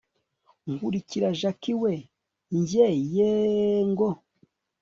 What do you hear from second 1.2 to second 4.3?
jack we! njye yeeeeh! ngo